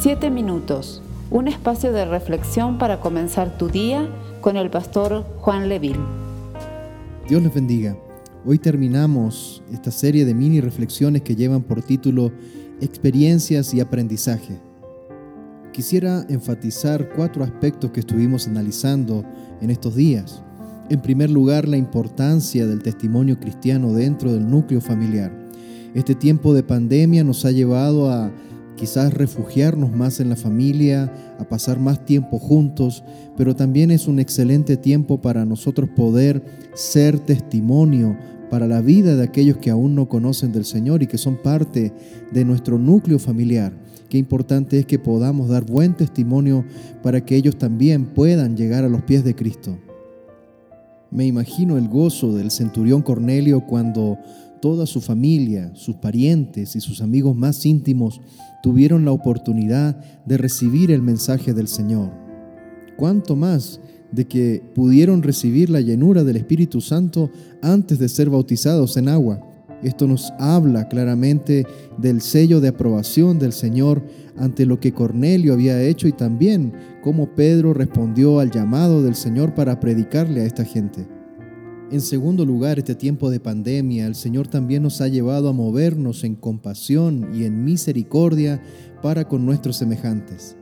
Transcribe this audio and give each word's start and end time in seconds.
Siete 0.00 0.30
minutos, 0.30 1.02
un 1.28 1.48
espacio 1.48 1.92
de 1.92 2.04
reflexión 2.04 2.78
para 2.78 3.00
comenzar 3.00 3.58
tu 3.58 3.66
día 3.66 4.08
con 4.40 4.56
el 4.56 4.70
pastor 4.70 5.24
Juan 5.40 5.68
Leville. 5.68 5.98
Dios 7.28 7.42
les 7.42 7.52
bendiga. 7.52 7.96
Hoy 8.46 8.60
terminamos 8.60 9.60
esta 9.72 9.90
serie 9.90 10.24
de 10.24 10.34
mini 10.34 10.60
reflexiones 10.60 11.22
que 11.22 11.34
llevan 11.34 11.62
por 11.62 11.82
título 11.82 12.30
Experiencias 12.80 13.74
y 13.74 13.80
aprendizaje. 13.80 14.60
Quisiera 15.72 16.24
enfatizar 16.28 17.08
cuatro 17.16 17.42
aspectos 17.42 17.90
que 17.90 17.98
estuvimos 17.98 18.46
analizando 18.46 19.24
en 19.60 19.70
estos 19.70 19.96
días. 19.96 20.44
En 20.90 21.02
primer 21.02 21.28
lugar, 21.28 21.66
la 21.66 21.76
importancia 21.76 22.68
del 22.68 22.84
testimonio 22.84 23.40
cristiano 23.40 23.92
dentro 23.92 24.32
del 24.32 24.48
núcleo 24.48 24.80
familiar. 24.80 25.32
Este 25.94 26.14
tiempo 26.14 26.54
de 26.54 26.62
pandemia 26.62 27.24
nos 27.24 27.44
ha 27.44 27.50
llevado 27.50 28.12
a 28.12 28.30
quizás 28.78 29.12
refugiarnos 29.12 29.90
más 29.90 30.20
en 30.20 30.28
la 30.28 30.36
familia, 30.36 31.12
a 31.38 31.44
pasar 31.44 31.80
más 31.80 32.04
tiempo 32.04 32.38
juntos, 32.38 33.02
pero 33.36 33.56
también 33.56 33.90
es 33.90 34.06
un 34.06 34.20
excelente 34.20 34.76
tiempo 34.76 35.20
para 35.20 35.44
nosotros 35.44 35.90
poder 35.90 36.42
ser 36.74 37.18
testimonio 37.18 38.16
para 38.50 38.66
la 38.66 38.80
vida 38.80 39.16
de 39.16 39.24
aquellos 39.24 39.58
que 39.58 39.70
aún 39.70 39.94
no 39.94 40.08
conocen 40.08 40.52
del 40.52 40.64
Señor 40.64 41.02
y 41.02 41.06
que 41.06 41.18
son 41.18 41.36
parte 41.42 41.92
de 42.30 42.44
nuestro 42.44 42.78
núcleo 42.78 43.18
familiar. 43.18 43.72
Qué 44.08 44.16
importante 44.16 44.78
es 44.78 44.86
que 44.86 44.98
podamos 44.98 45.48
dar 45.48 45.66
buen 45.66 45.94
testimonio 45.94 46.64
para 47.02 47.24
que 47.24 47.36
ellos 47.36 47.58
también 47.58 48.06
puedan 48.06 48.56
llegar 48.56 48.84
a 48.84 48.88
los 48.88 49.02
pies 49.02 49.24
de 49.24 49.34
Cristo. 49.34 49.76
Me 51.10 51.26
imagino 51.26 51.78
el 51.78 51.88
gozo 51.88 52.34
del 52.34 52.50
centurión 52.50 53.02
Cornelio 53.02 53.62
cuando 53.66 54.18
toda 54.60 54.86
su 54.86 55.00
familia, 55.00 55.70
sus 55.74 55.96
parientes 55.96 56.76
y 56.76 56.80
sus 56.80 57.00
amigos 57.00 57.34
más 57.34 57.64
íntimos 57.64 58.20
tuvieron 58.62 59.04
la 59.04 59.12
oportunidad 59.12 59.96
de 60.26 60.36
recibir 60.36 60.90
el 60.90 61.00
mensaje 61.00 61.54
del 61.54 61.68
Señor. 61.68 62.10
¿Cuánto 62.96 63.36
más 63.36 63.80
de 64.10 64.26
que 64.26 64.62
pudieron 64.74 65.22
recibir 65.22 65.70
la 65.70 65.80
llenura 65.80 66.24
del 66.24 66.36
Espíritu 66.36 66.80
Santo 66.80 67.30
antes 67.62 67.98
de 67.98 68.08
ser 68.08 68.28
bautizados 68.28 68.96
en 68.96 69.08
agua? 69.08 69.47
Esto 69.82 70.06
nos 70.06 70.32
habla 70.38 70.88
claramente 70.88 71.66
del 71.98 72.20
sello 72.20 72.60
de 72.60 72.68
aprobación 72.68 73.38
del 73.38 73.52
Señor 73.52 74.02
ante 74.36 74.66
lo 74.66 74.80
que 74.80 74.92
Cornelio 74.92 75.52
había 75.52 75.80
hecho 75.82 76.08
y 76.08 76.12
también 76.12 76.72
cómo 77.02 77.34
Pedro 77.34 77.74
respondió 77.74 78.40
al 78.40 78.50
llamado 78.50 79.02
del 79.02 79.14
Señor 79.14 79.54
para 79.54 79.78
predicarle 79.78 80.40
a 80.40 80.46
esta 80.46 80.64
gente. 80.64 81.06
En 81.90 82.02
segundo 82.02 82.44
lugar, 82.44 82.78
este 82.78 82.94
tiempo 82.94 83.30
de 83.30 83.40
pandemia, 83.40 84.06
el 84.06 84.14
Señor 84.14 84.46
también 84.46 84.82
nos 84.82 85.00
ha 85.00 85.08
llevado 85.08 85.48
a 85.48 85.54
movernos 85.54 86.22
en 86.22 86.34
compasión 86.34 87.30
y 87.32 87.44
en 87.44 87.64
misericordia 87.64 88.60
para 89.00 89.26
con 89.26 89.46
nuestros 89.46 89.76
semejantes. 89.76 90.57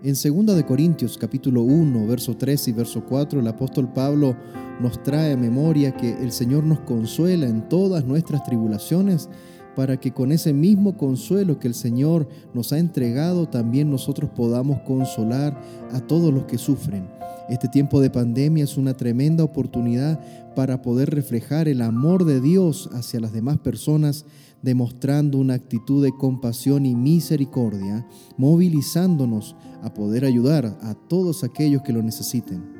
En 0.00 0.14
2 0.14 0.54
de 0.54 0.64
Corintios 0.64 1.18
capítulo 1.18 1.62
1, 1.62 2.06
verso 2.06 2.36
3 2.36 2.68
y 2.68 2.72
verso 2.72 3.04
4, 3.04 3.40
el 3.40 3.48
apóstol 3.48 3.92
Pablo 3.92 4.36
nos 4.80 5.02
trae 5.02 5.32
a 5.32 5.36
memoria 5.36 5.96
que 5.96 6.12
el 6.12 6.30
Señor 6.30 6.62
nos 6.62 6.78
consuela 6.80 7.46
en 7.46 7.68
todas 7.68 8.04
nuestras 8.04 8.44
tribulaciones 8.44 9.28
para 9.76 9.98
que 9.98 10.12
con 10.12 10.32
ese 10.32 10.52
mismo 10.52 10.96
consuelo 10.96 11.58
que 11.58 11.68
el 11.68 11.74
Señor 11.74 12.28
nos 12.54 12.72
ha 12.72 12.78
entregado, 12.78 13.48
también 13.48 13.90
nosotros 13.90 14.30
podamos 14.34 14.80
consolar 14.80 15.60
a 15.92 16.00
todos 16.00 16.32
los 16.32 16.44
que 16.44 16.58
sufren. 16.58 17.08
Este 17.48 17.68
tiempo 17.68 18.00
de 18.00 18.10
pandemia 18.10 18.64
es 18.64 18.76
una 18.76 18.94
tremenda 18.94 19.42
oportunidad 19.42 20.20
para 20.54 20.82
poder 20.82 21.10
reflejar 21.10 21.66
el 21.66 21.80
amor 21.80 22.24
de 22.24 22.40
Dios 22.40 22.90
hacia 22.92 23.20
las 23.20 23.32
demás 23.32 23.58
personas, 23.58 24.26
demostrando 24.60 25.38
una 25.38 25.54
actitud 25.54 26.04
de 26.04 26.12
compasión 26.12 26.84
y 26.84 26.94
misericordia, 26.94 28.06
movilizándonos 28.36 29.56
a 29.82 29.94
poder 29.94 30.24
ayudar 30.24 30.78
a 30.82 30.94
todos 30.94 31.42
aquellos 31.42 31.82
que 31.82 31.92
lo 31.92 32.02
necesiten. 32.02 32.77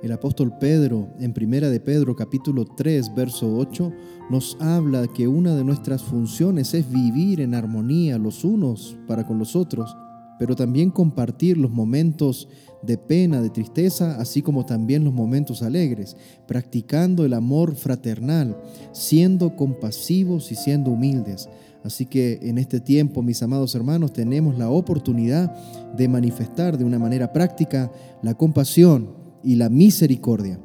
El 0.00 0.12
apóstol 0.12 0.52
Pedro, 0.60 1.08
en 1.18 1.32
Primera 1.32 1.70
de 1.70 1.80
Pedro 1.80 2.14
capítulo 2.14 2.64
3, 2.64 3.16
verso 3.16 3.56
8, 3.56 3.92
nos 4.30 4.56
habla 4.60 5.08
que 5.08 5.26
una 5.26 5.56
de 5.56 5.64
nuestras 5.64 6.02
funciones 6.02 6.72
es 6.72 6.88
vivir 6.88 7.40
en 7.40 7.52
armonía 7.52 8.16
los 8.16 8.44
unos 8.44 8.96
para 9.08 9.26
con 9.26 9.40
los 9.40 9.56
otros, 9.56 9.96
pero 10.38 10.54
también 10.54 10.92
compartir 10.92 11.58
los 11.58 11.72
momentos 11.72 12.48
de 12.80 12.96
pena, 12.96 13.42
de 13.42 13.50
tristeza, 13.50 14.20
así 14.20 14.40
como 14.40 14.64
también 14.64 15.02
los 15.02 15.12
momentos 15.12 15.62
alegres, 15.62 16.16
practicando 16.46 17.24
el 17.24 17.34
amor 17.34 17.74
fraternal, 17.74 18.56
siendo 18.92 19.56
compasivos 19.56 20.52
y 20.52 20.54
siendo 20.54 20.92
humildes. 20.92 21.48
Así 21.82 22.06
que 22.06 22.38
en 22.42 22.58
este 22.58 22.80
tiempo, 22.80 23.22
mis 23.22 23.42
amados 23.42 23.74
hermanos, 23.74 24.12
tenemos 24.12 24.56
la 24.58 24.70
oportunidad 24.70 25.52
de 25.96 26.06
manifestar 26.06 26.78
de 26.78 26.84
una 26.84 27.00
manera 27.00 27.32
práctica 27.32 27.90
la 28.22 28.34
compasión, 28.34 29.17
y 29.42 29.56
la 29.56 29.68
misericordia. 29.68 30.60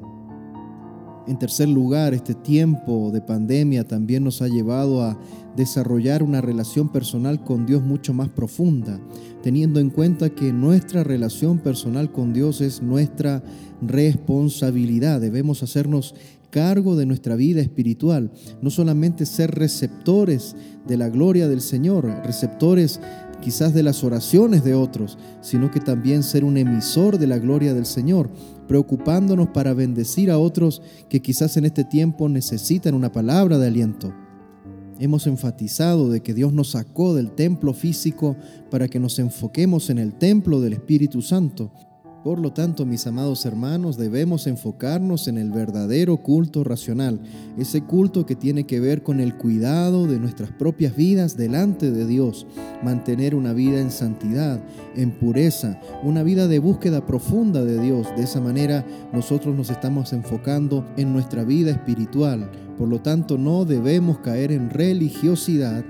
En 1.25 1.39
tercer 1.39 1.69
lugar, 1.69 2.13
este 2.13 2.33
tiempo 2.33 3.09
de 3.13 3.21
pandemia 3.21 3.87
también 3.87 4.25
nos 4.25 4.41
ha 4.41 4.49
llevado 4.49 5.01
a 5.01 5.17
desarrollar 5.55 6.21
una 6.21 6.41
relación 6.41 6.91
personal 6.91 7.43
con 7.45 7.65
Dios 7.65 7.81
mucho 7.81 8.13
más 8.13 8.27
profunda, 8.27 8.99
teniendo 9.41 9.79
en 9.79 9.89
cuenta 9.89 10.31
que 10.31 10.51
nuestra 10.51 11.03
relación 11.03 11.59
personal 11.59 12.11
con 12.11 12.33
Dios 12.33 12.59
es 12.59 12.81
nuestra 12.81 13.41
responsabilidad. 13.81 15.21
Debemos 15.21 15.63
hacernos 15.63 16.13
cargo 16.49 16.95
de 16.97 17.05
nuestra 17.05 17.35
vida 17.35 17.61
espiritual, 17.61 18.31
no 18.61 18.69
solamente 18.69 19.25
ser 19.25 19.51
receptores 19.51 20.55
de 20.85 20.97
la 20.97 21.09
gloria 21.09 21.47
del 21.47 21.61
Señor, 21.61 22.05
receptores 22.25 22.99
quizás 23.43 23.73
de 23.73 23.83
las 23.83 24.05
oraciones 24.05 24.63
de 24.63 24.73
otros, 24.73 25.17
sino 25.41 25.69
que 25.69 25.81
también 25.81 26.23
ser 26.23 26.45
un 26.45 26.55
emisor 26.57 27.17
de 27.17 27.27
la 27.27 27.39
gloria 27.39 27.73
del 27.73 27.85
Señor, 27.85 28.29
preocupándonos 28.69 29.49
para 29.49 29.73
bendecir 29.73 30.31
a 30.31 30.37
otros 30.37 30.81
que 31.09 31.21
quizás 31.21 31.57
en 31.57 31.65
este 31.65 31.83
tiempo 31.83 32.29
necesitan 32.29 32.95
una 32.95 33.11
palabra 33.11 33.57
de 33.57 33.67
aliento. 33.67 34.13
Hemos 34.97 35.27
enfatizado 35.27 36.09
de 36.09 36.21
que 36.21 36.33
Dios 36.33 36.53
nos 36.53 36.71
sacó 36.71 37.13
del 37.13 37.31
templo 37.31 37.73
físico 37.73 38.37
para 38.71 38.87
que 38.87 38.99
nos 38.99 39.19
enfoquemos 39.19 39.89
en 39.89 39.97
el 39.97 40.13
templo 40.13 40.61
del 40.61 40.73
Espíritu 40.73 41.21
Santo 41.21 41.71
por 42.23 42.39
lo 42.39 42.53
tanto, 42.53 42.85
mis 42.85 43.05
amados 43.05 43.45
hermanos, 43.45 43.97
debemos 43.97 44.47
enfocarnos 44.47 45.27
en 45.27 45.37
el 45.37 45.51
verdadero 45.51 46.17
culto 46.17 46.63
racional, 46.63 47.19
ese 47.57 47.81
culto 47.81 48.25
que 48.25 48.35
tiene 48.35 48.65
que 48.65 48.79
ver 48.79 49.03
con 49.03 49.19
el 49.19 49.35
cuidado 49.35 50.07
de 50.07 50.19
nuestras 50.19 50.51
propias 50.51 50.95
vidas 50.95 51.35
delante 51.35 51.91
de 51.91 52.07
Dios, 52.07 52.47
mantener 52.81 53.35
una 53.35 53.51
vida 53.51 53.81
en 53.81 53.91
santidad, 53.91 54.63
en 54.95 55.11
pureza, 55.11 55.81
una 56.01 56.23
vida 56.23 56.47
de 56.47 56.59
búsqueda 56.59 57.05
profunda 57.05 57.65
de 57.65 57.81
Dios. 57.81 58.07
De 58.15 58.23
esa 58.23 58.39
manera 58.39 58.85
nosotros 59.11 59.53
nos 59.53 59.69
estamos 59.69 60.13
enfocando 60.13 60.85
en 60.95 61.11
nuestra 61.11 61.43
vida 61.43 61.71
espiritual. 61.71 62.49
Por 62.77 62.87
lo 62.87 63.01
tanto, 63.01 63.37
no 63.37 63.65
debemos 63.65 64.19
caer 64.19 64.53
en 64.53 64.69
religiosidad 64.69 65.83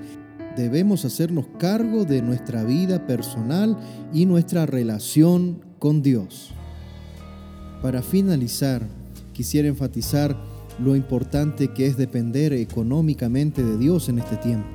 debemos 0.56 1.04
hacernos 1.04 1.48
cargo 1.58 2.06
de 2.06 2.22
nuestra 2.22 2.64
vida 2.64 3.08
personal 3.08 3.76
y 4.14 4.28
nuestra 4.28 4.68
relación 4.68 5.73
con 5.84 6.02
Dios. 6.02 6.52
Para 7.82 8.02
finalizar, 8.02 8.88
quisiera 9.34 9.68
enfatizar 9.68 10.34
lo 10.82 10.96
importante 10.96 11.74
que 11.74 11.88
es 11.88 11.98
depender 11.98 12.54
económicamente 12.54 13.62
de 13.66 13.78
Dios 13.78 14.08
en 14.08 14.20
este 14.20 14.38
tiempo. 14.38 14.70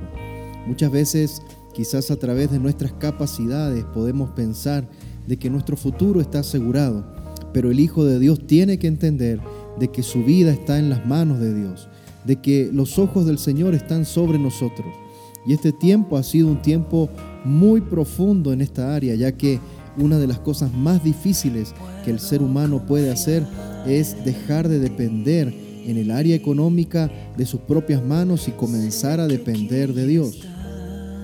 Muchas 0.67 0.91
veces, 0.91 1.41
quizás 1.73 2.11
a 2.11 2.17
través 2.17 2.51
de 2.51 2.59
nuestras 2.59 2.91
capacidades, 2.91 3.85
podemos 3.85 4.29
pensar 4.33 4.87
de 5.25 5.37
que 5.37 5.49
nuestro 5.49 5.75
futuro 5.75 6.21
está 6.21 6.41
asegurado, 6.41 7.03
pero 7.53 7.71
el 7.71 7.79
Hijo 7.79 8.05
de 8.05 8.19
Dios 8.19 8.45
tiene 8.45 8.77
que 8.77 8.85
entender 8.85 9.41
de 9.79 9.87
que 9.87 10.03
su 10.03 10.23
vida 10.23 10.51
está 10.51 10.77
en 10.77 10.91
las 10.91 11.07
manos 11.07 11.39
de 11.39 11.55
Dios, 11.55 11.89
de 12.23 12.35
que 12.35 12.69
los 12.71 12.99
ojos 12.99 13.25
del 13.25 13.39
Señor 13.39 13.73
están 13.73 14.05
sobre 14.05 14.37
nosotros. 14.37 14.93
Y 15.47 15.53
este 15.53 15.71
tiempo 15.71 16.17
ha 16.17 16.23
sido 16.23 16.49
un 16.49 16.61
tiempo 16.61 17.09
muy 17.45 17.81
profundo 17.81 18.53
en 18.53 18.61
esta 18.61 18.93
área, 18.93 19.15
ya 19.15 19.31
que 19.31 19.59
una 20.01 20.17
de 20.17 20.27
las 20.27 20.39
cosas 20.39 20.73
más 20.73 21.03
difíciles 21.03 21.73
que 22.03 22.11
el 22.11 22.19
ser 22.19 22.41
humano 22.41 22.85
puede 22.85 23.11
hacer 23.11 23.45
es 23.87 24.23
dejar 24.23 24.67
de 24.67 24.79
depender 24.79 25.53
en 25.85 25.97
el 25.97 26.11
área 26.11 26.35
económica 26.35 27.09
de 27.37 27.45
sus 27.45 27.61
propias 27.61 28.03
manos 28.03 28.47
y 28.47 28.51
comenzar 28.51 29.19
a 29.19 29.27
depender 29.27 29.93
de 29.93 30.07
Dios. 30.07 30.41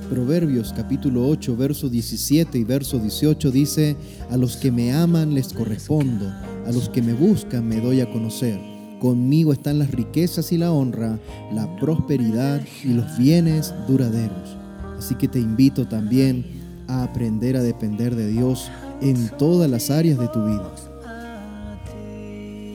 Proverbios 0.10 0.72
capítulo 0.76 1.28
8, 1.28 1.58
verso 1.58 1.90
17 1.90 2.60
y 2.60 2.64
verso 2.64 3.00
18 3.00 3.52
dice, 3.52 3.96
a 4.30 4.38
los 4.38 4.56
que 4.58 4.72
me 4.72 4.94
aman 4.94 5.34
les 5.34 5.52
correspondo, 5.52 6.28
a 6.28 6.72
los 6.72 6.90
que 6.90 7.02
me 7.02 7.14
buscan 7.14 7.68
me 7.68 7.82
doy 7.82 8.02
a 8.02 8.12
conocer. 8.12 8.60
Conmigo 9.00 9.52
están 9.52 9.80
las 9.80 9.92
riquezas 9.92 10.52
y 10.52 10.58
la 10.58 10.72
honra, 10.72 11.20
la 11.54 11.76
prosperidad 11.78 12.62
y 12.84 12.90
los 12.90 13.18
bienes 13.18 13.74
duraderos. 13.88 14.58
Así 14.98 15.16
que 15.16 15.28
te 15.28 15.40
invito 15.40 15.88
también 15.88 16.65
a 16.88 17.04
aprender 17.04 17.58
a 17.58 17.64
depender 17.64 18.16
de 18.16 18.28
Dios 18.28 18.70
en 19.02 19.30
todas 19.38 19.70
las 19.70 19.90
áreas 19.90 20.20
de 20.20 20.28
tu 20.28 20.46
vida. 20.46 20.72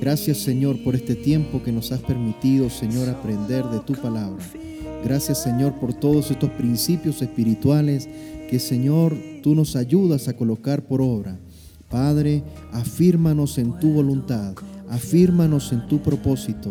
Gracias 0.00 0.38
Señor 0.38 0.82
por 0.82 0.94
este 0.94 1.14
tiempo 1.14 1.62
que 1.62 1.72
nos 1.72 1.92
has 1.92 2.00
permitido, 2.00 2.70
Señor, 2.70 3.08
aprender 3.08 3.64
de 3.66 3.80
tu 3.80 3.92
palabra. 3.92 4.42
Gracias 5.04 5.42
Señor 5.42 5.74
por 5.74 5.92
todos 5.92 6.30
estos 6.30 6.50
principios 6.50 7.20
espirituales 7.20 8.08
que 8.48 8.58
Señor 8.58 9.14
tú 9.42 9.54
nos 9.54 9.76
ayudas 9.76 10.26
a 10.28 10.32
colocar 10.32 10.82
por 10.86 11.02
obra. 11.02 11.38
Padre, 11.90 12.42
afírmanos 12.72 13.58
en 13.58 13.78
tu 13.78 13.92
voluntad, 13.92 14.54
afírmanos 14.88 15.72
en 15.72 15.86
tu 15.86 16.00
propósito. 16.00 16.70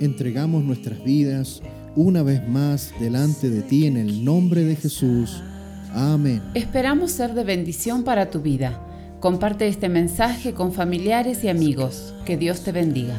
Entregamos 0.00 0.62
nuestras 0.62 1.02
vidas 1.02 1.62
una 1.96 2.22
vez 2.22 2.46
más 2.48 2.92
delante 3.00 3.50
de 3.50 3.62
ti 3.62 3.86
en 3.86 3.96
el 3.96 4.24
nombre 4.24 4.64
de 4.64 4.76
Jesús. 4.76 5.42
Amén. 5.94 6.42
Esperamos 6.54 7.12
ser 7.12 7.34
de 7.34 7.44
bendición 7.44 8.04
para 8.04 8.30
tu 8.30 8.40
vida. 8.40 8.80
Comparte 9.20 9.66
este 9.68 9.88
mensaje 9.88 10.54
con 10.54 10.72
familiares 10.72 11.42
y 11.44 11.48
amigos. 11.48 12.14
Que 12.24 12.36
Dios 12.36 12.62
te 12.62 12.72
bendiga. 12.72 13.16